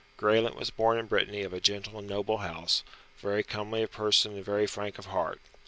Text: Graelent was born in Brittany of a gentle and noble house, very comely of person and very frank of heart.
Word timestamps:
Graelent 0.17 0.55
was 0.55 0.71
born 0.71 0.97
in 0.97 1.05
Brittany 1.05 1.43
of 1.43 1.53
a 1.53 1.59
gentle 1.61 1.99
and 1.99 2.07
noble 2.07 2.39
house, 2.39 2.83
very 3.19 3.43
comely 3.43 3.83
of 3.83 3.91
person 3.91 4.33
and 4.35 4.43
very 4.43 4.65
frank 4.65 4.97
of 4.97 5.05
heart. 5.05 5.39